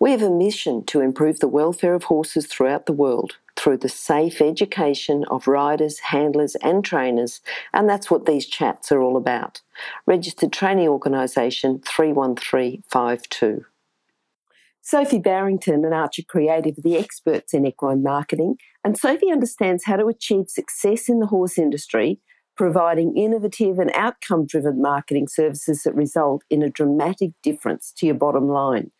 [0.00, 3.88] We have a mission to improve the welfare of horses throughout the world through the
[3.88, 7.40] safe education of riders, handlers, and trainers,
[7.72, 9.60] and that's what these chats are all about.
[10.06, 13.64] Registered Training Organisation 31352.
[14.80, 19.96] Sophie Barrington and Archer Creative are the experts in equine marketing, and Sophie understands how
[19.96, 22.20] to achieve success in the horse industry,
[22.56, 28.14] providing innovative and outcome driven marketing services that result in a dramatic difference to your
[28.14, 28.92] bottom line.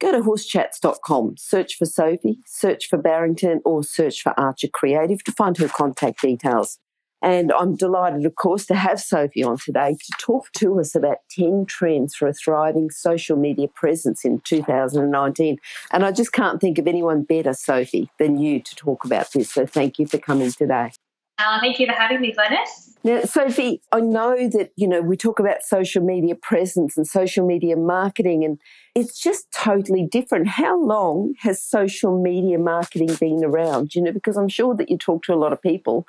[0.00, 5.32] Go to horsechats.com, search for Sophie, search for Barrington, or search for Archer Creative to
[5.32, 6.78] find her contact details.
[7.22, 11.18] And I'm delighted, of course, to have Sophie on today to talk to us about
[11.32, 15.58] 10 trends for a thriving social media presence in 2019.
[15.92, 19.50] And I just can't think of anyone better, Sophie, than you to talk about this.
[19.50, 20.92] So thank you for coming today.
[21.40, 22.90] Uh, thank you for having me, Glenys.
[23.02, 27.46] Now, Sophie, I know that, you know, we talk about social media presence and social
[27.46, 28.60] media marketing, and
[28.94, 30.48] it's just totally different.
[30.48, 33.94] How long has social media marketing been around?
[33.94, 36.06] You know, because I'm sure that you talk to a lot of people,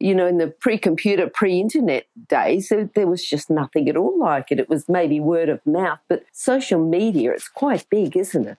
[0.00, 4.18] you know, in the pre computer, pre internet days, there was just nothing at all
[4.18, 4.60] like it.
[4.60, 8.58] It was maybe word of mouth, but social media, it's quite big, isn't it?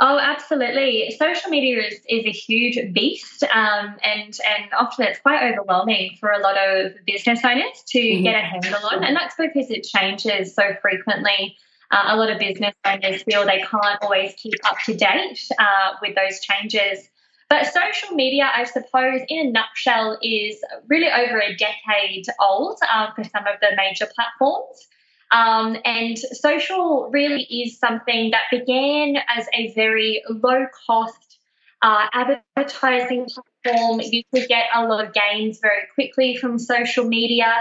[0.00, 1.14] Oh, absolutely.
[1.18, 6.30] Social media is, is a huge beast, um, and and often it's quite overwhelming for
[6.30, 8.22] a lot of business owners to mm-hmm.
[8.22, 11.56] get a handle on, and that's because it changes so frequently.
[11.90, 15.94] Uh, a lot of business owners feel they can't always keep up to date uh,
[16.02, 17.08] with those changes.
[17.48, 23.08] But social media, I suppose, in a nutshell, is really over a decade old um,
[23.16, 24.86] for some of the major platforms.
[25.30, 31.38] Um, and social really is something that began as a very low cost
[31.82, 33.26] uh, advertising
[33.64, 34.00] platform.
[34.02, 37.52] You could get a lot of gains very quickly from social media.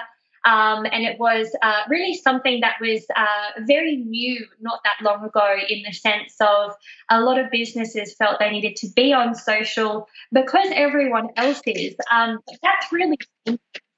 [0.46, 5.26] Um, and it was uh, really something that was uh, very new not that long
[5.26, 6.74] ago, in the sense of
[7.10, 11.96] a lot of businesses felt they needed to be on social because everyone else is.
[12.10, 13.18] Um, that's really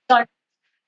[0.10, 0.26] so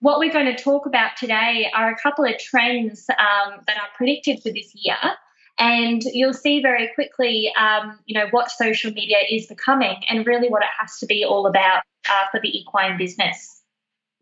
[0.02, 3.88] what we're going to talk about today are a couple of trends um, that are
[3.96, 4.98] predicted for this year.
[5.60, 10.50] And you'll see very quickly, um, you know, what social media is becoming and really
[10.50, 13.62] what it has to be all about uh, for the equine business.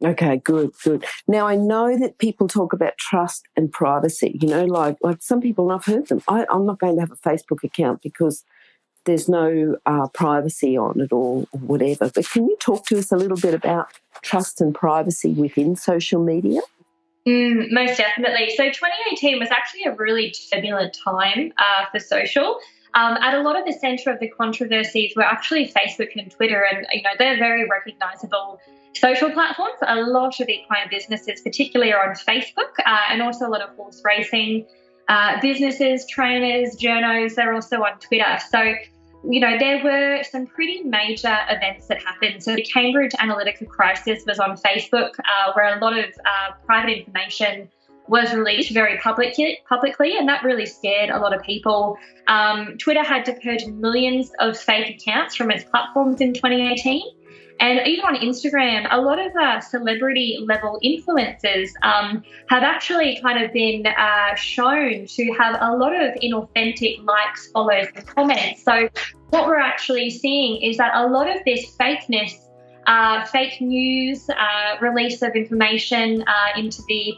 [0.04, 1.06] Okay, good, good.
[1.28, 4.38] Now I know that people talk about trust and privacy.
[4.42, 6.22] You know, like like some people, and I've heard them.
[6.28, 8.46] I, I'm not going to have a Facebook account because
[9.06, 12.12] there's no uh, privacy on it or, whatever.
[12.14, 13.88] But can you talk to us a little bit about
[14.22, 16.62] trust and privacy within social media?
[17.28, 18.50] Mm, most definitely.
[18.56, 22.60] So 2018 was actually a really turbulent time uh, for social.
[22.96, 26.66] Um, at a lot of the centre of the controversies were actually Facebook and Twitter,
[26.66, 28.60] and you know they're very recognisable
[28.96, 29.78] social platforms.
[29.88, 33.76] A lot of equine businesses, particularly, are on Facebook, uh, and also a lot of
[33.76, 34.66] horse racing
[35.10, 37.36] uh, businesses, trainers, journos.
[37.36, 38.38] They're also on Twitter.
[38.50, 38.76] So
[39.24, 42.42] you know, there were some pretty major events that happened.
[42.42, 47.00] So the Cambridge Analytica crisis was on Facebook, uh, where a lot of uh, private
[47.00, 47.70] information
[48.08, 51.98] was released very publicly, publicly, and that really scared a lot of people.
[52.28, 57.04] Um, Twitter had to purge millions of fake accounts from its platforms in 2018.
[57.60, 63.44] And even on Instagram, a lot of uh, celebrity level influencers um, have actually kind
[63.44, 68.64] of been uh, shown to have a lot of inauthentic likes, follows, and comments.
[68.64, 68.88] So,
[69.32, 72.34] what we're actually seeing is that a lot of this fakeness,
[72.88, 77.14] uh, fake news, uh, release of information uh, into the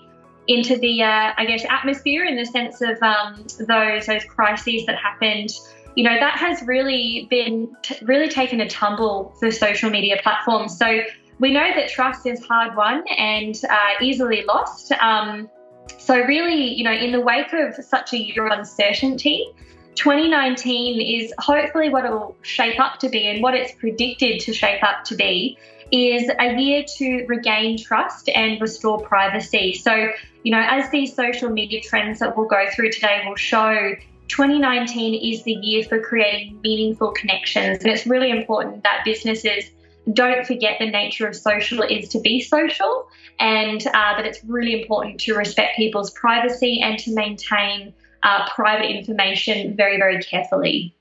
[0.48, 4.98] into the, uh, I guess, atmosphere in the sense of um, those those crises that
[4.98, 5.50] happened
[5.96, 10.78] you know, that has really been t- really taken a tumble for social media platforms.
[10.78, 11.02] So
[11.40, 14.92] we know that trust is hard won and uh, easily lost.
[14.94, 15.50] Um,
[15.98, 19.48] so really, you know, in the wake of such a year of uncertainty,
[19.96, 24.54] 2019 is hopefully what it will shape up to be and what it's predicted to
[24.54, 25.58] shape up to be
[25.92, 29.74] is a year to regain trust and restore privacy.
[29.74, 30.10] So,
[30.44, 33.94] you know, as these social media trends that we'll go through today will show,
[34.32, 37.80] 2019 is the year for creating meaningful connections.
[37.84, 39.66] And it's really important that businesses
[40.14, 43.08] don't forget the nature of social is to be social
[43.40, 47.94] and uh, that it's really important to respect people's privacy and to maintain
[48.24, 50.96] uh, private information very, very carefully.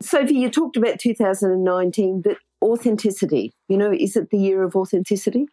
[0.00, 5.46] Sophie, you talked about 2019, but authenticity, you know, is it the year of authenticity?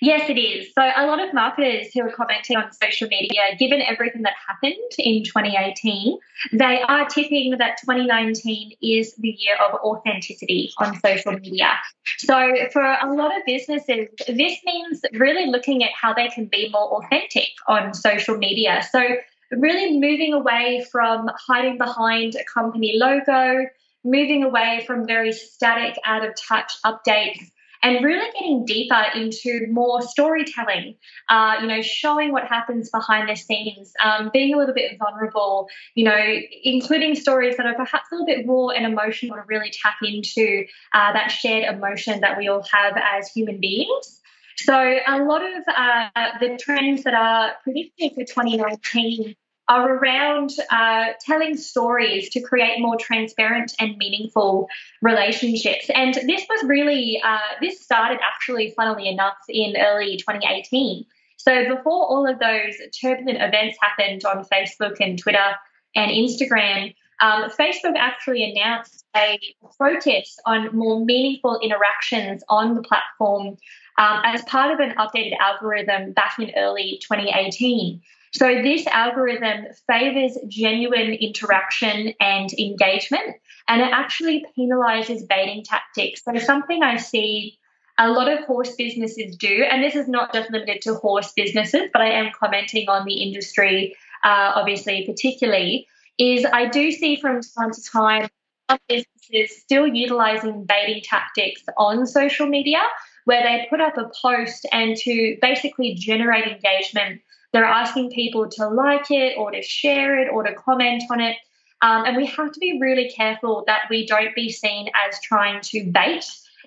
[0.00, 0.72] Yes, it is.
[0.74, 4.74] So, a lot of marketers who are commenting on social media, given everything that happened
[4.98, 6.18] in 2018,
[6.52, 11.70] they are tipping that 2019 is the year of authenticity on social media.
[12.18, 16.68] So, for a lot of businesses, this means really looking at how they can be
[16.70, 18.82] more authentic on social media.
[18.92, 19.02] So,
[19.50, 23.66] really moving away from hiding behind a company logo,
[24.04, 27.50] moving away from very static, out of touch updates
[27.82, 30.96] and really getting deeper into more storytelling,
[31.28, 35.68] uh, you know, showing what happens behind the scenes, um, being a little bit vulnerable,
[35.94, 39.70] you know, including stories that are perhaps a little bit raw and emotional to really
[39.70, 40.64] tap into
[40.94, 44.20] uh, that shared emotion that we all have as human beings.
[44.56, 49.36] So, a lot of uh, the trends that are predicted for 2019
[49.68, 54.68] are around uh, telling stories to create more transparent and meaningful
[55.02, 55.90] relationships.
[55.94, 61.04] And this was really, uh, this started actually, funnily enough, in early 2018.
[61.36, 65.54] So before all of those turbulent events happened on Facebook and Twitter
[65.94, 69.38] and Instagram, um, Facebook actually announced a
[69.76, 73.56] protest on more meaningful interactions on the platform
[73.98, 78.00] um, as part of an updated algorithm back in early 2018.
[78.32, 83.36] So, this algorithm favors genuine interaction and engagement,
[83.68, 86.22] and it actually penalizes baiting tactics.
[86.24, 87.58] So, something I see
[87.98, 91.90] a lot of horse businesses do, and this is not just limited to horse businesses,
[91.92, 95.88] but I am commenting on the industry, uh, obviously, particularly,
[96.18, 98.28] is I do see from time to time
[98.70, 102.80] some businesses still utilizing baiting tactics on social media
[103.24, 107.20] where they put up a post and to basically generate engagement
[107.52, 111.36] they're asking people to like it or to share it or to comment on it.
[111.80, 115.60] Um, and we have to be really careful that we don't be seen as trying
[115.62, 116.24] to bait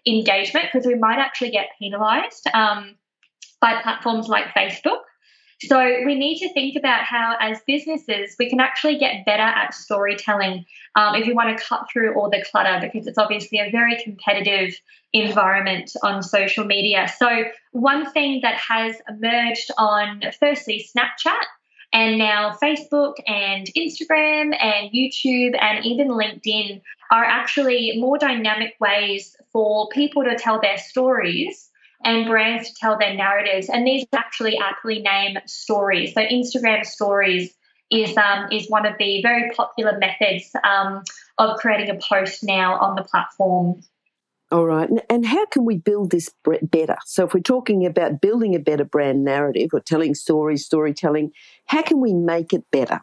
[0.07, 2.95] engagement because we might actually get penalized um,
[3.59, 5.01] by platforms like Facebook.
[5.67, 9.75] So we need to think about how, as businesses, we can actually get better at
[9.75, 10.65] storytelling
[10.95, 14.01] um, if you want to cut through all the clutter, because it's obviously a very
[14.03, 14.73] competitive
[15.13, 17.07] environment on social media.
[17.15, 17.43] So
[17.73, 21.43] one thing that has emerged on firstly Snapchat
[21.93, 26.81] and now Facebook and Instagram and YouTube and even LinkedIn
[27.11, 31.69] are actually more dynamic ways for people to tell their stories
[32.03, 33.69] and brands to tell their narratives.
[33.69, 36.13] And these actually aptly name stories.
[36.13, 37.53] So Instagram stories
[37.91, 41.03] is um, is one of the very popular methods um,
[41.37, 43.83] of creating a post now on the platform.
[44.51, 44.89] All right.
[45.09, 46.29] And how can we build this
[46.63, 46.97] better?
[47.05, 51.31] So, if we're talking about building a better brand narrative or telling stories, storytelling,
[51.67, 53.01] how can we make it better?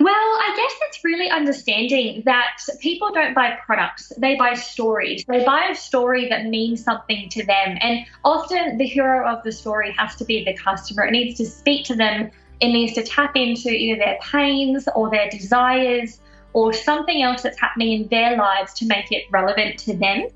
[0.00, 5.26] Well, I guess it's really understanding that people don't buy products, they buy stories.
[5.28, 7.76] They buy a story that means something to them.
[7.82, 11.04] And often the hero of the story has to be the customer.
[11.04, 12.30] It needs to speak to them,
[12.60, 16.18] it needs to tap into either their pains or their desires
[16.54, 20.26] or something else that's happening in their lives to make it relevant to them.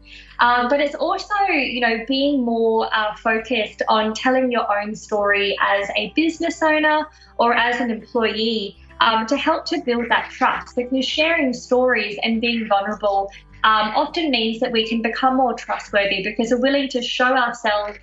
[0.40, 5.56] Um, but it's also, you know, being more uh, focused on telling your own story
[5.61, 7.06] as a business owner
[7.38, 12.41] or as an employee um, to help to build that trust because sharing stories and
[12.41, 13.31] being vulnerable
[13.64, 17.99] um, often means that we can become more trustworthy because we're willing to show ourselves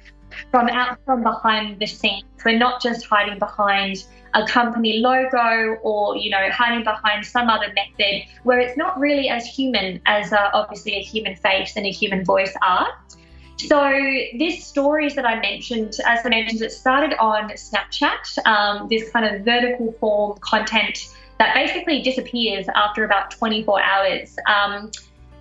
[0.49, 2.23] from out from behind the scenes.
[2.43, 7.67] We're not just hiding behind a company logo or you know hiding behind some other
[7.75, 11.91] method where it's not really as human as uh, obviously a human face and a
[11.91, 12.87] human voice are.
[13.67, 13.91] So
[14.37, 18.45] this stories that I mentioned, as I mentioned, it started on Snapchat.
[18.45, 24.35] Um, this kind of vertical form content that basically disappears after about 24 hours.
[24.47, 24.91] Um,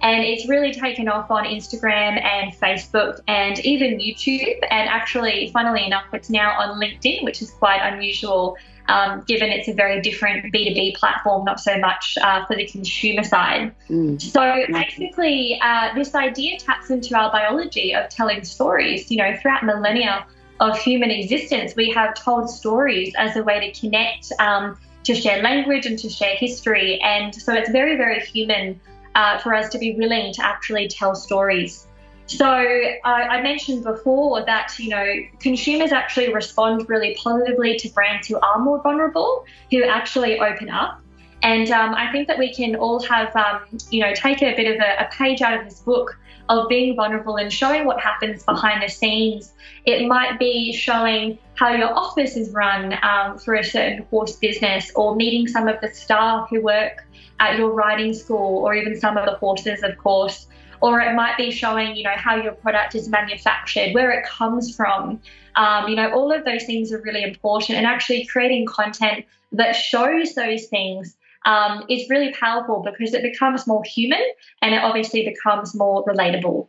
[0.02, 4.58] and it's really taken off on Instagram and Facebook and even YouTube.
[4.70, 8.56] And actually, funnily enough, it's now on LinkedIn, which is quite unusual
[8.90, 13.22] um, given it's a very different B2B platform, not so much uh, for the consumer
[13.22, 13.72] side.
[13.88, 14.20] Mm.
[14.20, 19.10] So basically, uh, this idea taps into our biology of telling stories.
[19.10, 20.26] You know, throughout millennia
[20.58, 25.40] of human existence, we have told stories as a way to connect, um, to share
[25.40, 27.00] language, and to share history.
[27.00, 28.80] And so it's very, very human
[29.14, 31.86] uh, for us to be willing to actually tell stories.
[32.30, 38.28] So uh, I mentioned before that you know consumers actually respond really positively to brands
[38.28, 41.00] who are more vulnerable, who actually open up.
[41.42, 44.74] And um, I think that we can all have, um, you know, take a bit
[44.74, 46.16] of a, a page out of this book
[46.50, 49.52] of being vulnerable and showing what happens behind the scenes.
[49.86, 54.92] It might be showing how your office is run um, for a certain horse business,
[54.94, 57.04] or meeting some of the staff who work
[57.40, 60.46] at your riding school, or even some of the horses, of course.
[60.80, 64.74] Or it might be showing, you know, how your product is manufactured, where it comes
[64.74, 65.20] from.
[65.56, 69.72] Um, you know, all of those things are really important, and actually creating content that
[69.72, 74.22] shows those things um, is really powerful because it becomes more human
[74.62, 76.68] and it obviously becomes more relatable.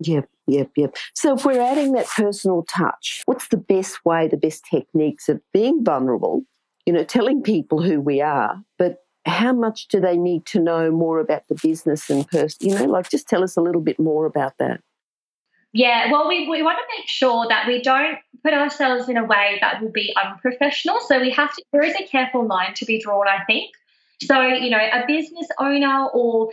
[0.00, 0.96] Yep, yep, yep.
[1.14, 5.40] So if we're adding that personal touch, what's the best way, the best techniques of
[5.52, 6.42] being vulnerable?
[6.86, 10.90] You know, telling people who we are, but how much do they need to know
[10.90, 12.68] more about the business and person?
[12.68, 14.80] You know, like just tell us a little bit more about that.
[15.72, 19.24] Yeah, well, we, we want to make sure that we don't put ourselves in a
[19.24, 20.98] way that will be unprofessional.
[21.00, 23.70] So we have to, there is a careful line to be drawn, I think.
[24.22, 26.50] So, you know, a business owner or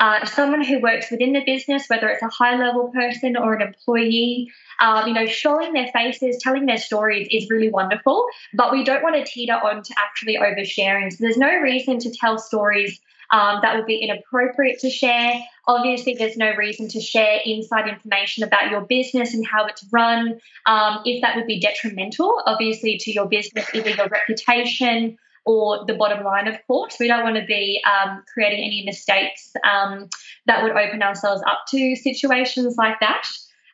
[0.00, 3.60] uh, someone who works within the business, whether it's a high level person or an
[3.60, 8.82] employee, um, you know, showing their faces, telling their stories is really wonderful, but we
[8.82, 11.12] don't want to teeter on to actually oversharing.
[11.12, 12.98] So there's no reason to tell stories
[13.30, 15.34] um, that would be inappropriate to share.
[15.68, 20.40] Obviously, there's no reason to share inside information about your business and how it's run
[20.66, 25.94] um, if that would be detrimental, obviously, to your business, either your reputation or the
[25.94, 26.96] bottom line, of course.
[27.00, 30.08] We don't want to be um, creating any mistakes um,
[30.46, 33.26] that would open ourselves up to situations like that.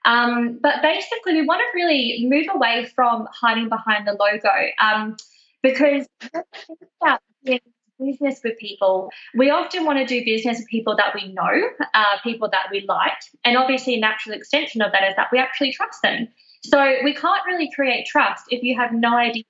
[0.05, 4.49] Um, but basically, we want to really move away from hiding behind the logo
[4.81, 5.17] um,
[5.63, 6.07] because
[7.03, 7.21] about
[7.99, 12.19] business with people, we often want to do business with people that we know, uh,
[12.23, 13.19] people that we like.
[13.45, 16.29] And obviously, a natural extension of that is that we actually trust them.
[16.63, 19.45] So we can't really create trust if you have no idea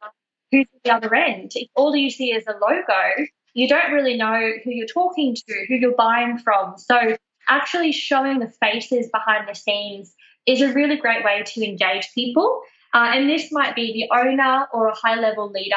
[0.51, 1.53] who's at the other end.
[1.55, 5.67] If all you see is a logo, you don't really know who you're talking to,
[5.69, 6.77] who you're buying from.
[6.79, 7.17] So
[7.49, 10.15] actually showing the faces behind the scenes
[10.47, 12.63] is a really great way to engage people.
[12.95, 15.75] Uh, and this might be the owner or a high level leader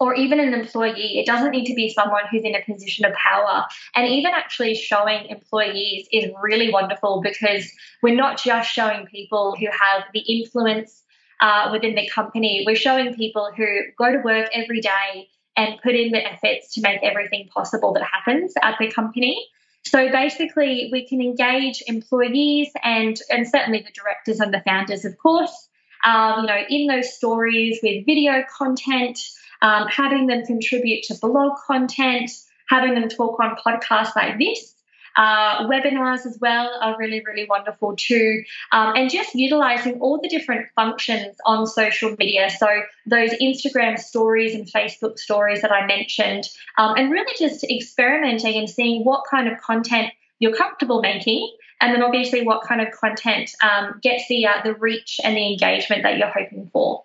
[0.00, 1.18] or even an employee.
[1.18, 3.66] It doesn't need to be someone who's in a position of power.
[3.94, 7.70] And even actually showing employees is really wonderful because
[8.02, 11.02] we're not just showing people who have the influence
[11.40, 12.64] uh, within the company.
[12.66, 13.66] We're showing people who
[13.96, 18.04] go to work every day and put in the efforts to make everything possible that
[18.04, 19.46] happens at the company.
[19.84, 25.16] So basically, we can engage employees and, and certainly the directors and the founders, of
[25.18, 25.68] course,
[26.04, 29.18] um, you know, in those stories with video content,
[29.62, 32.30] um, having them contribute to blog content,
[32.68, 34.74] having them talk on podcasts like this.
[35.18, 38.44] Uh, webinars as well are really, really wonderful too.
[38.70, 42.48] Um, and just utilizing all the different functions on social media.
[42.50, 42.68] So,
[43.04, 46.44] those Instagram stories and Facebook stories that I mentioned,
[46.78, 51.52] um, and really just experimenting and seeing what kind of content you're comfortable making.
[51.80, 55.52] And then obviously, what kind of content um, gets the uh, the reach and the
[55.52, 57.04] engagement that you're hoping for.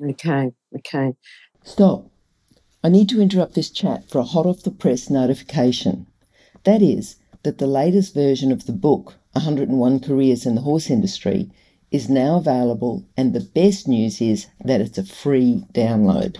[0.00, 1.16] Okay, okay.
[1.64, 2.10] Stop.
[2.84, 6.06] I need to interrupt this chat for a hot off the press notification.
[6.64, 11.50] That is, that the latest version of the book, 101 Careers in the Horse Industry,
[11.90, 16.36] is now available, and the best news is that it's a free download.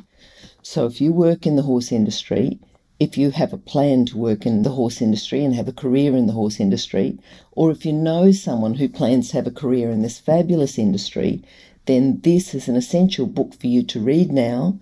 [0.62, 2.58] So if you work in the horse industry,
[2.98, 6.14] if you have a plan to work in the horse industry and have a career
[6.14, 7.18] in the horse industry,
[7.52, 11.42] or if you know someone who plans to have a career in this fabulous industry,
[11.86, 14.78] then this is an essential book for you to read now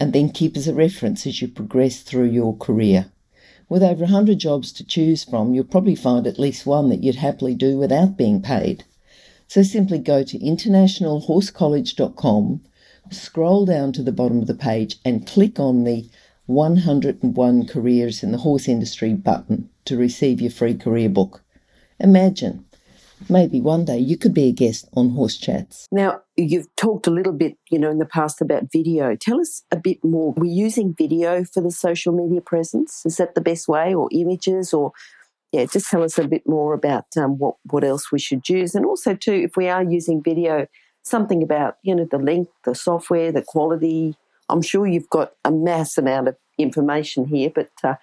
[0.00, 3.11] and then keep as a reference as you progress through your career.
[3.72, 7.14] With over 100 jobs to choose from, you'll probably find at least one that you'd
[7.14, 8.84] happily do without being paid.
[9.48, 12.60] So simply go to internationalhorsecollege.com,
[13.10, 16.06] scroll down to the bottom of the page, and click on the
[16.44, 21.42] 101 Careers in the Horse Industry button to receive your free career book.
[21.98, 22.66] Imagine
[23.28, 25.86] maybe one day you could be a guest on Horse Chats.
[25.90, 29.16] Now, you've talked a little bit, you know, in the past about video.
[29.16, 30.32] Tell us a bit more.
[30.36, 33.02] We're using video for the social media presence.
[33.04, 34.92] Is that the best way, or images, or
[35.52, 38.74] yeah, just tell us a bit more about um, what what else we should use,
[38.74, 40.66] and also too, if we are using video,
[41.02, 44.16] something about you know the length, the software, the quality.
[44.48, 47.94] I'm sure you've got a mass amount of information here, but uh,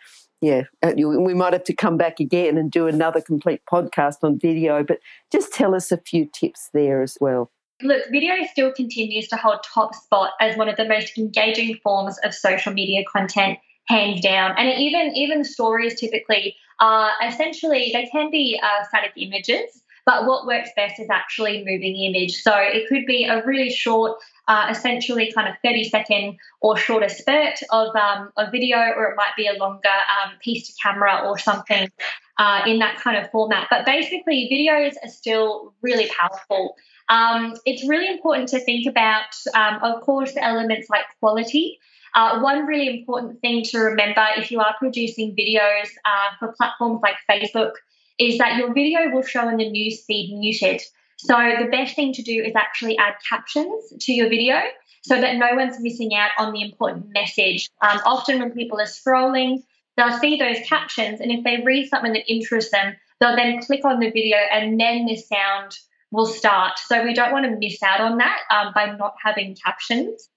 [0.42, 0.64] yeah,
[0.96, 5.00] we might have to come back again and do another complete podcast on video, but
[5.32, 7.52] just tell us a few tips there as well.
[7.82, 12.18] Look, video still continues to hold top spot as one of the most engaging forms
[12.24, 14.54] of social media content, hands down.
[14.58, 19.84] And even even stories typically are essentially they can be uh, static images.
[20.06, 22.42] But what works best is actually moving image.
[22.42, 27.10] So it could be a really short, uh, essentially kind of 30 second or shorter
[27.10, 31.22] spurt of um, a video, or it might be a longer um, piece to camera
[31.26, 31.90] or something
[32.38, 33.68] uh, in that kind of format.
[33.70, 36.76] But basically, videos are still really powerful.
[37.10, 41.80] Um, it's really important to think about, um, of course, the elements like quality.
[42.16, 47.02] Uh, one really important thing to remember if you are producing videos uh, for platforms
[47.04, 47.74] like Facebook
[48.20, 50.82] is that your video will show in the newsfeed muted.
[51.18, 54.62] So the best thing to do is actually add captions to your video
[55.04, 57.70] so that no one's missing out on the important message.
[57.82, 59.64] Um, often when people are scrolling,
[59.98, 63.84] they'll see those captions, and if they read something that interests them, they'll then click
[63.86, 65.78] on the video and then the sound
[66.12, 66.80] will start.
[66.80, 70.30] So we don't want to miss out on that um, by not having captions.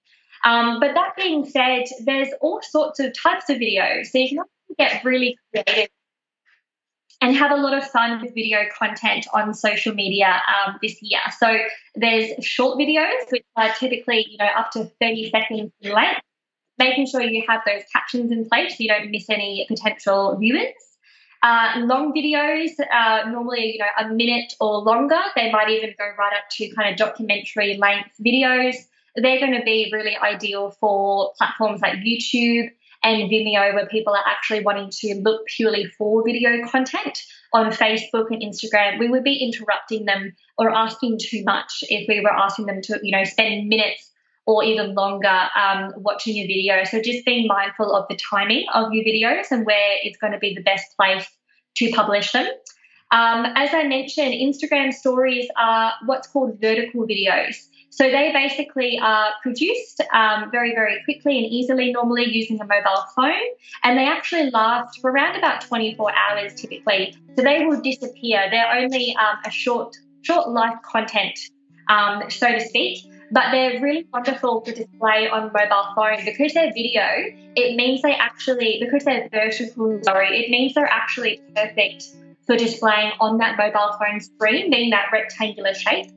[0.43, 4.07] Um, but that being said, there's all sorts of types of videos.
[4.07, 4.43] So you can
[4.77, 5.89] get really creative
[7.21, 11.21] and have a lot of fun with video content on social media um, this year.
[11.37, 11.57] So
[11.95, 16.21] there's short videos, which are typically you know up to 30 seconds in length,
[16.77, 20.73] making sure you have those captions in place so you don't miss any potential viewers.
[21.41, 25.19] Uh, long videos, uh, normally you know a minute or longer.
[25.35, 28.75] They might even go right up to kind of documentary length videos.
[29.15, 32.71] They're going to be really ideal for platforms like YouTube
[33.03, 37.21] and Vimeo, where people are actually wanting to look purely for video content.
[37.51, 42.21] On Facebook and Instagram, we would be interrupting them or asking too much if we
[42.21, 44.09] were asking them to, you know, spend minutes
[44.45, 46.83] or even longer um, watching your video.
[46.83, 50.39] So just being mindful of the timing of your videos and where it's going to
[50.39, 51.27] be the best place
[51.75, 52.47] to publish them.
[53.11, 57.67] Um, as I mentioned, Instagram stories are what's called vertical videos.
[57.95, 63.03] So they basically are produced um, very, very quickly and easily, normally using a mobile
[63.15, 63.45] phone,
[63.83, 67.15] and they actually last for around about 24 hours typically.
[67.37, 68.47] So they will disappear.
[68.49, 71.37] They're only um, a short, short life content,
[71.87, 73.05] um, so to speak.
[73.29, 77.05] But they're really wonderful to display on mobile phone because they're video.
[77.55, 82.05] It means they actually, because they're vertical, sorry, it means they're actually perfect
[82.47, 86.07] for displaying on that mobile phone screen, being that rectangular shape.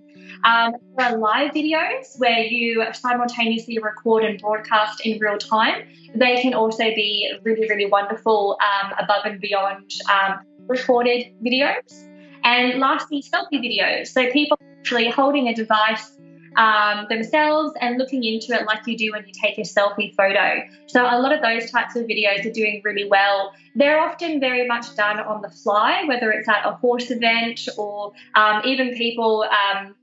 [0.44, 5.86] Um, there are live videos where you simultaneously record and broadcast in real time.
[6.14, 12.08] They can also be really, really wonderful um, above and beyond um, recorded videos.
[12.44, 14.08] And lastly, selfie videos.
[14.08, 16.16] So people actually holding a device
[16.56, 20.62] um, themselves and looking into it like you do when you take a selfie photo.
[20.86, 23.52] So, a lot of those types of videos are doing really well.
[23.74, 28.12] They're often very much done on the fly, whether it's at a horse event or
[28.34, 29.44] um, even people.
[29.44, 29.94] Um,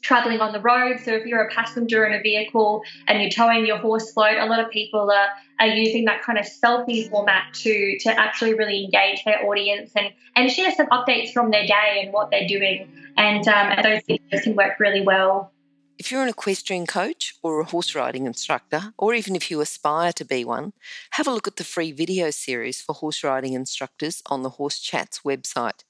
[0.00, 1.00] traveling on the road.
[1.04, 4.46] So if you're a passenger in a vehicle and you're towing your horse float, a
[4.46, 5.28] lot of people are,
[5.60, 10.12] are using that kind of selfie format to to actually really engage their audience and
[10.36, 12.88] and share some updates from their day and what they're doing.
[13.16, 15.52] And, um, and those videos can work really well.
[15.98, 20.12] If you're an equestrian coach or a horse riding instructor, or even if you aspire
[20.12, 20.72] to be one,
[21.12, 24.78] have a look at the free video series for horse riding instructors on the Horse
[24.78, 25.82] Chats website.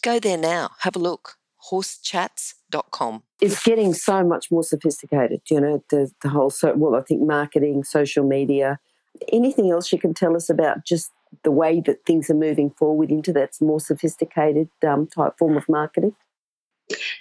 [0.00, 1.38] Go there now, have a look
[1.70, 3.22] horsechats.com.
[3.40, 7.22] It's getting so much more sophisticated, you know, the, the whole, so, well, I think
[7.22, 8.78] marketing, social media.
[9.32, 11.10] Anything else you can tell us about just
[11.42, 15.68] the way that things are moving forward into that more sophisticated um, type form of
[15.68, 16.14] marketing?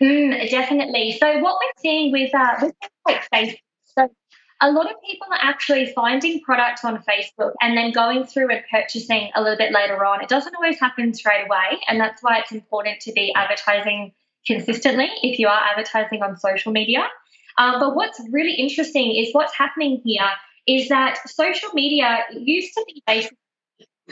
[0.01, 1.17] Mm, definitely.
[1.19, 4.09] So what we're seeing with uh, with like Facebook, so
[4.61, 8.63] a lot of people are actually finding products on Facebook and then going through and
[8.71, 10.21] purchasing a little bit later on.
[10.21, 14.13] It doesn't always happen straight away, and that's why it's important to be advertising
[14.47, 17.07] consistently if you are advertising on social media.
[17.57, 20.29] Um, but what's really interesting is what's happening here
[20.67, 23.37] is that social media used to be basically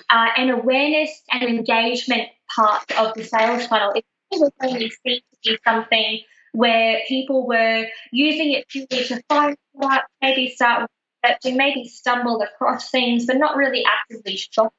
[0.09, 3.93] uh, an awareness and engagement part of the sales funnel.
[3.95, 6.21] It was only seen to be something
[6.53, 10.89] where people were using it purely to find products, maybe start
[11.43, 14.71] maybe stumble across things, but not really actively shop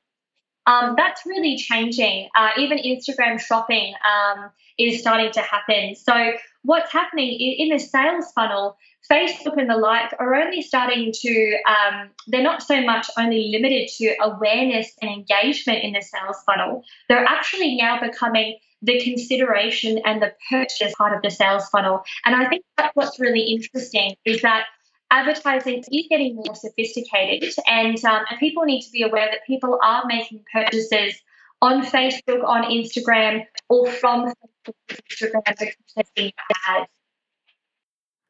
[0.67, 2.29] um, that's really changing.
[2.37, 5.95] Uh, even Instagram shopping um, is starting to happen.
[5.95, 8.77] So, what's happening in, the sales funnel,
[9.11, 13.89] Facebook and the like are only starting to, um, they're not so much only limited
[13.99, 16.83] to awareness and engagement in the sales funnel.
[17.09, 22.03] They're actually now becoming the consideration and the purchase part of the sales funnel.
[22.25, 24.65] And I think that's what's really interesting is that
[25.11, 29.79] advertising is getting more sophisticated, and, um, and people need to be aware that people
[29.83, 31.15] are making purchases
[31.63, 36.33] on Facebook, on Instagram, or from Facebook, Instagram because they're seeing
[36.69, 36.91] ads.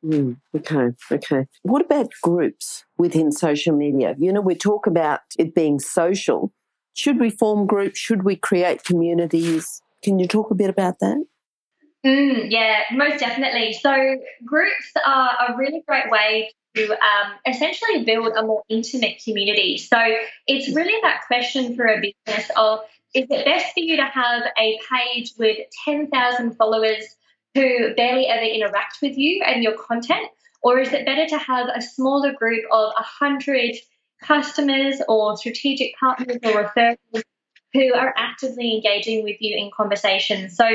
[0.05, 1.47] Mm, okay, okay.
[1.63, 4.15] What about groups within social media?
[4.19, 6.53] You know, we talk about it being social.
[6.95, 7.99] Should we form groups?
[7.99, 9.83] Should we create communities?
[10.03, 11.25] Can you talk a bit about that?
[12.05, 13.73] Mm, yeah, most definitely.
[13.73, 19.79] So groups are a really great way to um, essentially build a more intimate community.
[19.79, 19.99] So
[20.47, 22.81] it's really that question for a business of
[23.17, 27.03] is it best for you to have a page with 10,000 followers
[27.55, 30.29] who barely ever interact with you and your content?
[30.63, 33.77] Or is it better to have a smaller group of 100
[34.23, 37.23] customers or strategic partners or referrals
[37.73, 40.51] who are actively engaging with you in conversation?
[40.51, 40.67] So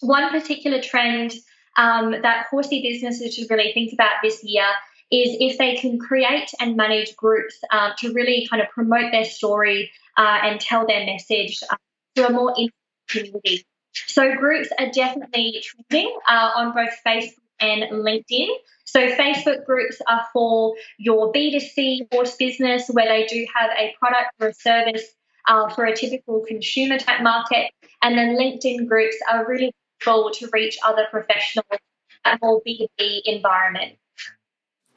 [0.00, 1.34] one particular trend
[1.78, 4.66] um, that horsey businesses should really think about this year
[5.12, 9.24] is if they can create and manage groups uh, to really kind of promote their
[9.24, 11.76] story uh, and tell their message uh,
[12.14, 12.74] to a more intimate
[13.08, 13.64] community.
[13.92, 18.48] So groups are definitely trending uh, on both Facebook and LinkedIn.
[18.84, 24.32] So Facebook groups are for your B2C horse business where they do have a product
[24.40, 25.04] or a service
[25.48, 27.70] uh, for a typical consumer type market.
[28.02, 29.72] And then LinkedIn groups are really
[30.04, 31.80] goal to reach other professionals
[32.26, 33.96] at more B2B environment.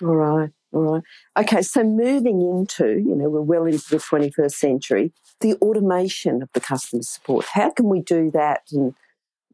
[0.01, 1.03] All right, all right.
[1.37, 6.49] Okay, so moving into, you know, we're well into the 21st century, the automation of
[6.53, 7.45] the customer support.
[7.53, 8.63] How can we do that?
[8.71, 8.95] And,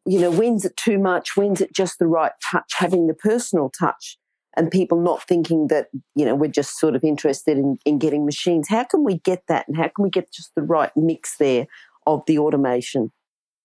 [0.06, 1.36] you know, when's it too much?
[1.36, 4.18] When's it just the right touch, having the personal touch?
[4.56, 8.26] And people not thinking that, you know, we're just sort of interested in, in getting
[8.26, 8.68] machines.
[8.70, 9.68] How can we get that?
[9.68, 11.68] And how can we get just the right mix there
[12.08, 13.12] of the automation?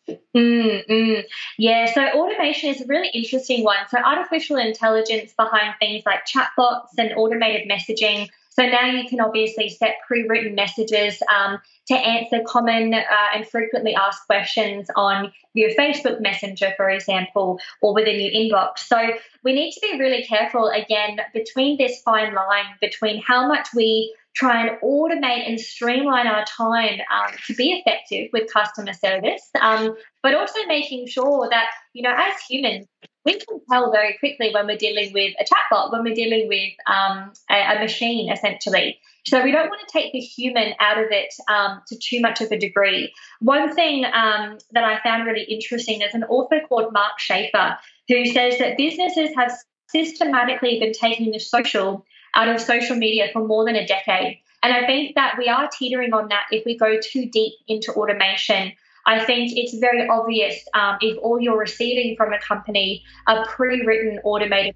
[0.09, 1.25] Mm, mm.
[1.59, 3.77] Yeah, so automation is a really interesting one.
[3.89, 8.29] So, artificial intelligence behind things like chatbots and automated messaging.
[8.51, 13.47] So, now you can obviously set pre written messages um, to answer common uh, and
[13.47, 18.81] frequently asked questions on your Facebook Messenger, for example, or within your inbox.
[18.81, 18.99] So,
[19.43, 24.15] we need to be really careful again between this fine line between how much we
[24.35, 29.97] try and automate and streamline our time um, to be effective with customer service, um,
[30.23, 32.87] but also making sure that, you know, as humans,
[33.25, 36.73] we can tell very quickly when we're dealing with a chatbot, when we're dealing with
[36.87, 38.99] um, a, a, machine, essentially.
[39.27, 42.43] So we don't want to take the human out of it um, to too much
[42.43, 43.15] of a degree.
[43.41, 48.27] One thing um, that I found really interesting is an author called Mark Schaefer, who
[48.27, 49.53] says that businesses have
[49.89, 54.39] systematically been taking the social out of social media for more than a decade.
[54.63, 57.93] And I think that we are teetering on that if we go too deep into
[57.93, 58.73] automation.
[59.07, 64.21] I think it's very obvious um, if all you're receiving from a company are pre-written
[64.25, 64.75] automated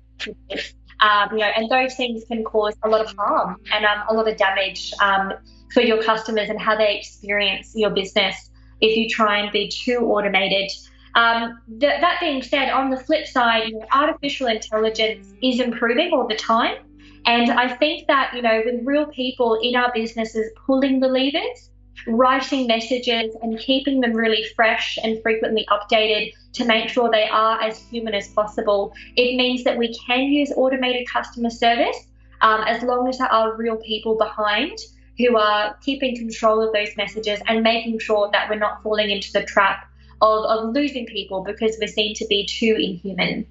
[1.01, 4.15] um, you know, and those things can cause a lot of harm and um, a
[4.15, 5.33] lot of damage um,
[5.73, 9.99] for your customers and how they experience your business if you try and be too
[10.01, 10.71] automated.
[11.15, 16.37] Um, th- that being said, on the flip side, artificial intelligence is improving all the
[16.37, 16.77] time.
[17.27, 21.71] And I think that, you know, with real people in our businesses pulling the levers,
[22.07, 27.61] writing messages and keeping them really fresh and frequently updated to make sure they are
[27.61, 32.07] as human as possible, it means that we can use automated customer service
[32.41, 34.79] um, as long as there are real people behind
[35.19, 39.33] who are keeping control of those messages and making sure that we're not falling into
[39.33, 43.45] the trap of, of losing people because we're seen to be too inhuman.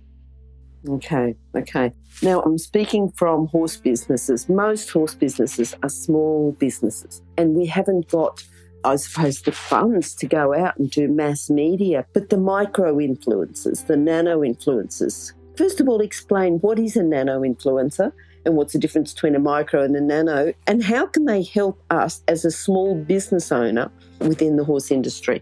[0.87, 1.91] Okay, okay.
[2.21, 4.47] Now I'm speaking from horse businesses.
[4.47, 8.43] Most horse businesses are small businesses, and we haven't got,
[8.83, 12.05] I suppose, the funds to go out and do mass media.
[12.13, 17.41] But the micro influencers, the nano influencers, first of all, explain what is a nano
[17.41, 18.13] influencer
[18.45, 21.83] and what's the difference between a micro and a nano, and how can they help
[21.89, 25.41] us as a small business owner within the horse industry?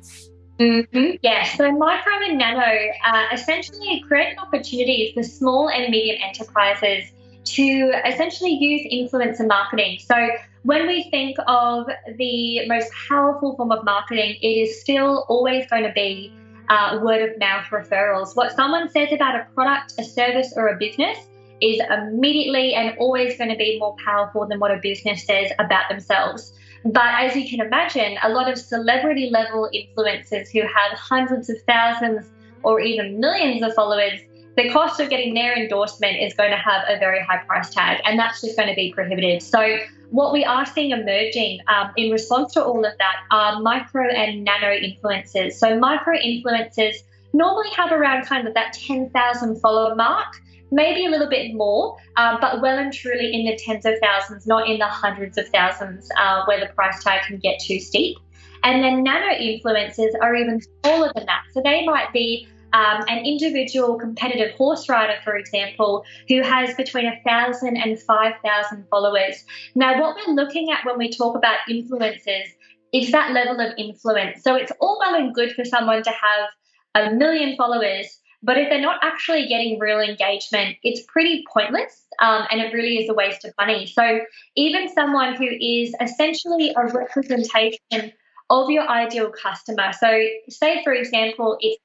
[0.59, 1.17] Mm-hmm.
[1.21, 7.11] Yeah, so micro and nano uh, essentially create an opportunity for small and medium enterprises
[7.43, 9.99] to essentially use influencer marketing.
[9.99, 10.29] So
[10.63, 11.87] when we think of
[12.17, 16.33] the most powerful form of marketing, it is still always going to be
[16.69, 18.35] uh, word of mouth referrals.
[18.35, 21.17] What someone says about a product, a service, or a business
[21.61, 25.89] is immediately and always going to be more powerful than what a business says about
[25.89, 26.53] themselves.
[26.85, 31.57] But as you can imagine, a lot of celebrity level influencers who have hundreds of
[31.63, 32.27] thousands
[32.61, 34.19] or even millions of followers,
[34.55, 38.01] the cost of getting their endorsement is going to have a very high price tag,
[38.05, 39.41] and that's just going to be prohibitive.
[39.41, 39.77] So,
[40.11, 44.43] what we are seeing emerging um, in response to all of that are micro and
[44.43, 45.53] nano influencers.
[45.53, 46.97] So, micro influencers
[47.33, 50.35] normally have around kind of that 10,000 follower mark
[50.75, 54.45] maybe a little bit more, um, but well and truly in the tens of thousands,
[54.45, 58.17] not in the hundreds of thousands uh, where the price tag can get too steep.
[58.63, 61.43] And then nano influencers are even smaller than that.
[61.53, 67.05] So they might be um, an individual competitive horse rider, for example, who has between
[67.05, 69.45] 1,000 and 5,000 followers.
[69.75, 72.47] Now, what we're looking at when we talk about influencers
[72.91, 74.43] is that level of influence.
[74.43, 76.49] So it's all well and good for someone to have
[76.95, 82.43] a million followers But if they're not actually getting real engagement, it's pretty pointless um,
[82.51, 83.87] and it really is a waste of money.
[83.87, 84.19] So
[84.55, 88.13] even someone who is essentially a representation
[88.51, 89.91] of your ideal customer.
[89.93, 91.81] So, say for example, it's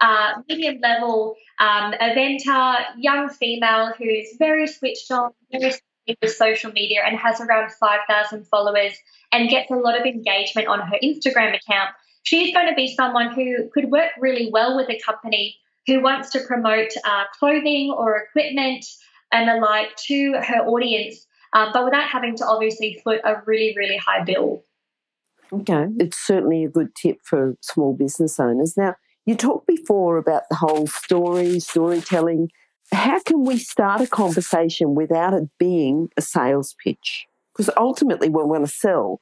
[0.00, 5.72] uh, medium level um, eventer, young female who's very switched on, very
[6.22, 8.94] with social media and has around 5,000 followers
[9.32, 11.90] and gets a lot of engagement on her Instagram account.
[12.22, 16.30] She's going to be someone who could work really well with a company who wants
[16.30, 18.84] to promote uh, clothing or equipment
[19.32, 23.74] and the like to her audience, um, but without having to obviously foot a really,
[23.76, 24.64] really high bill.
[25.52, 28.76] Okay, it's certainly a good tip for small business owners.
[28.76, 28.94] Now,
[29.26, 32.50] you talked before about the whole story, storytelling.
[32.92, 37.26] How can we start a conversation without it being a sales pitch?
[37.52, 39.20] Because ultimately we want to sell,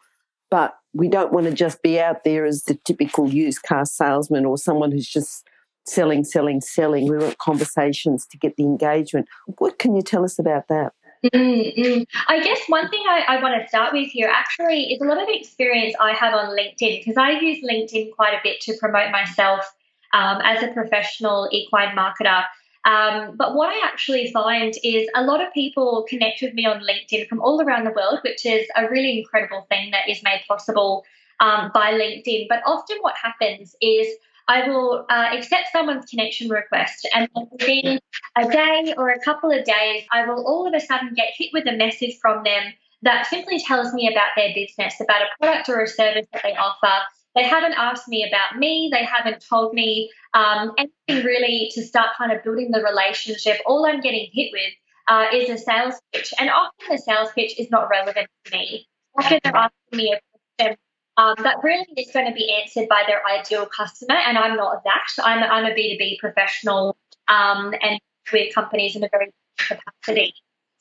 [0.50, 4.44] but we don't want to just be out there as the typical used car salesman
[4.44, 5.46] or someone who's just
[5.88, 7.08] selling, selling, selling.
[7.08, 9.28] We want conversations to get the engagement.
[9.58, 10.92] What can you tell us about that?
[11.24, 12.02] Mm-hmm.
[12.28, 15.20] I guess one thing I, I, want to start with here actually is a lot
[15.20, 18.76] of the experience I have on LinkedIn because I use LinkedIn quite a bit to
[18.78, 19.64] promote myself
[20.12, 22.44] um, as a professional equine marketer.
[22.84, 26.82] Um, but what I actually find is a lot of people connect with me on
[26.82, 30.42] LinkedIn from all around the world, which is a really incredible thing that is made
[30.46, 31.04] possible
[31.40, 32.46] um, by LinkedIn.
[32.48, 34.06] But often what happens is
[34.48, 38.00] I will uh, accept someone's connection request, and within
[38.36, 41.50] a day or a couple of days, I will all of a sudden get hit
[41.52, 45.68] with a message from them that simply tells me about their business, about a product
[45.68, 46.92] or a service that they offer.
[47.34, 48.90] They haven't asked me about me.
[48.90, 53.58] They haven't told me um, anything really to start kind of building the relationship.
[53.66, 54.72] All I'm getting hit with
[55.08, 58.88] uh, is a sales pitch, and often the sales pitch is not relevant to me.
[59.18, 60.20] Often they're asking me a
[60.58, 60.76] question
[61.18, 64.84] um, that really is going to be answered by their ideal customer, and I'm not
[64.84, 65.08] that.
[65.22, 68.00] I'm, I'm a B2B professional um, and
[68.32, 70.32] with companies in a very capacity.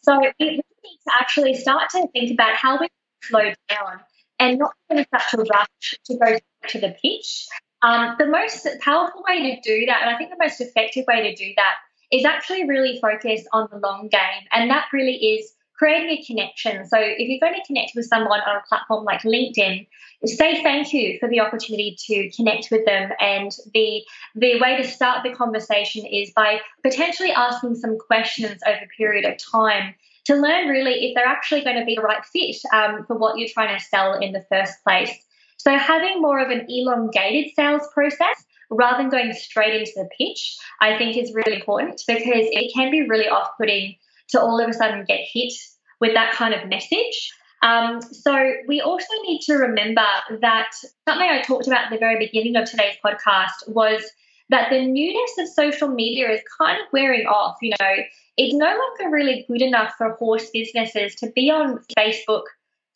[0.02, 0.62] So we need
[1.08, 2.88] to actually start to think about how we
[3.24, 4.00] slow down
[4.40, 7.48] and not in such a rush to go to the pitch.
[7.82, 11.30] Um, the most powerful way to do that, and I think the most effective way
[11.30, 11.76] to do that,
[12.12, 14.48] is actually really focus on the long game.
[14.52, 16.86] And that really is creating a connection.
[16.88, 19.88] So if you're going to connect with someone on a platform like LinkedIn,
[20.26, 23.12] say thank you for the opportunity to connect with them.
[23.20, 24.04] And the
[24.36, 29.26] the way to start the conversation is by potentially asking some questions over a period
[29.26, 29.94] of time
[30.26, 33.38] to learn really if they're actually going to be the right fit um, for what
[33.38, 35.12] you're trying to sell in the first place.
[35.58, 40.58] So having more of an elongated sales process rather than going straight into the pitch,
[40.82, 43.96] I think is really important because it can be really off-putting
[44.30, 45.54] to all of a sudden get hit
[46.00, 47.32] with that kind of message.
[47.64, 50.06] Um, so we also need to remember
[50.42, 50.72] that
[51.08, 54.04] something I talked about at the very beginning of today's podcast was
[54.50, 57.58] that the newness of social media is kind of wearing off.
[57.62, 57.96] You know,
[58.38, 62.44] it's no longer really good enough for horse businesses to be on Facebook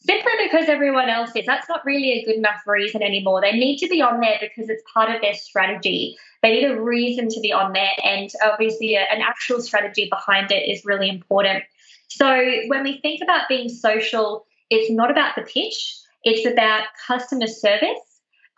[0.01, 1.45] simply because everyone else is.
[1.45, 3.41] That's not really a good enough reason anymore.
[3.41, 6.17] They need to be on there because it's part of their strategy.
[6.41, 10.69] They need a reason to be on there, and obviously, an actual strategy behind it
[10.69, 11.63] is really important.
[12.07, 12.27] So,
[12.67, 17.99] when we think about being social, it's not about the pitch, it's about customer service.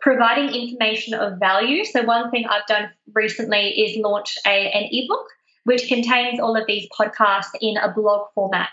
[0.00, 1.82] Providing information of value.
[1.82, 5.26] So, one thing I've done recently is launch a, an ebook
[5.64, 8.70] which contains all of these podcasts in a blog format.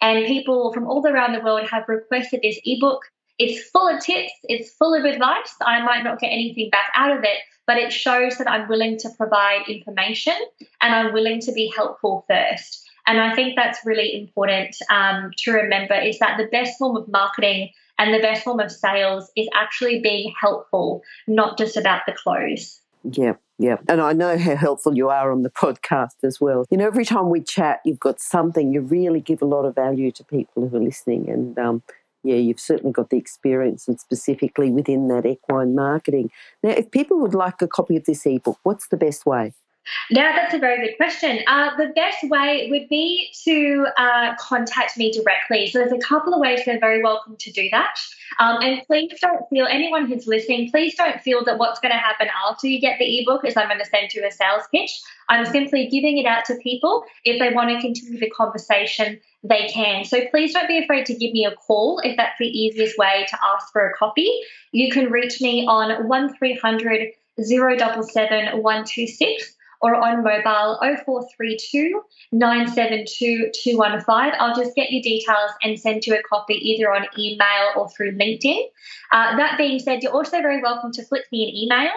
[0.00, 3.02] And people from all around the world have requested this ebook.
[3.38, 5.54] It's full of tips, it's full of advice.
[5.62, 8.98] I might not get anything back out of it, but it shows that I'm willing
[8.98, 10.34] to provide information
[10.80, 12.86] and I'm willing to be helpful first.
[13.06, 17.08] And I think that's really important um, to remember is that the best form of
[17.08, 22.12] marketing and the best form of sales is actually being helpful, not just about the
[22.12, 22.80] close.
[23.02, 23.76] Yeah, yeah.
[23.88, 26.66] And I know how helpful you are on the podcast as well.
[26.70, 29.74] You know, every time we chat, you've got something, you really give a lot of
[29.74, 31.28] value to people who are listening.
[31.28, 31.82] And um,
[32.22, 36.30] yeah, you've certainly got the experience and specifically within that equine marketing.
[36.62, 39.54] Now, if people would like a copy of this ebook, what's the best way?
[40.10, 41.40] Now, that's a very good question.
[41.46, 45.68] Uh, the best way would be to uh, contact me directly.
[45.68, 47.98] So, there's a couple of ways they're very welcome to do that.
[48.38, 51.98] Um, and please don't feel, anyone who's listening, please don't feel that what's going to
[51.98, 55.00] happen after you get the ebook is I'm going to send you a sales pitch.
[55.28, 57.04] I'm simply giving it out to people.
[57.24, 60.04] If they want to continue the conversation, they can.
[60.04, 63.26] So please don't be afraid to give me a call if that's the easiest way
[63.28, 64.30] to ask for a copy.
[64.72, 74.32] You can reach me on 1300 077 126 or on mobile 0432 972 215.
[74.38, 78.16] I'll just get your details and send you a copy either on email or through
[78.16, 78.62] LinkedIn.
[79.12, 81.92] Uh, that being said, you're also very welcome to flick me an email.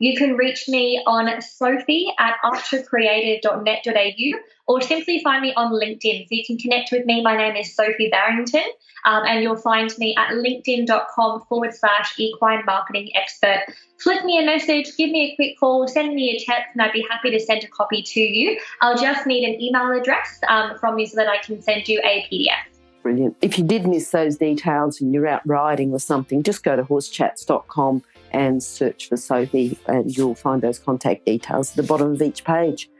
[0.00, 6.28] You can reach me on sophie at archercreative.net.au or simply find me on LinkedIn.
[6.28, 7.20] So you can connect with me.
[7.20, 8.62] My name is Sophie Barrington,
[9.04, 13.64] um, and you'll find me at linkedin.com forward slash equine marketing expert.
[13.98, 16.92] Flick me a message, give me a quick call, send me a text, and I'd
[16.92, 18.60] be happy to send a copy to you.
[18.80, 22.00] I'll just need an email address um, from you so that I can send you
[22.04, 22.68] a PDF.
[23.02, 23.36] Brilliant.
[23.40, 26.84] If you did miss those details and you're out riding or something, just go to
[26.84, 32.22] horsechats.com and search for Sophie, and you'll find those contact details at the bottom of
[32.22, 32.90] each page.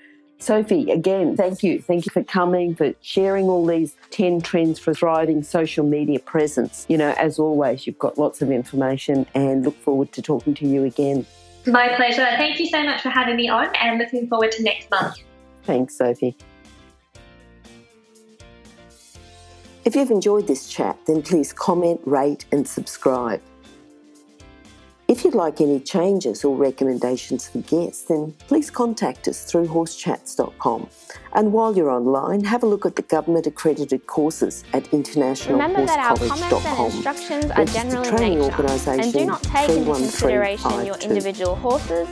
[0.41, 1.81] Sophie, again, thank you.
[1.81, 6.87] Thank you for coming, for sharing all these 10 trends for thriving social media presence.
[6.89, 10.67] You know, as always, you've got lots of information and look forward to talking to
[10.67, 11.27] you again.
[11.67, 12.25] My pleasure.
[12.37, 15.17] Thank you so much for having me on and looking forward to next month.
[15.65, 16.37] Thanks, Sophie.
[19.85, 23.43] If you've enjoyed this chat, then please comment, rate, and subscribe.
[25.09, 30.91] If you'd like any changes or recommendations for guests, then please contact us through horsechats.com.
[31.33, 35.99] And while you're online, have a look at the government accredited courses at Remember that
[35.99, 40.99] our comments and instructions are general in nature and do not take into consideration your
[40.99, 42.07] individual horses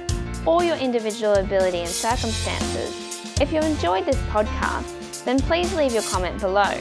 [0.46, 3.38] or your individual ability and circumstances.
[3.42, 6.72] If you enjoyed this podcast, then please leave your comment below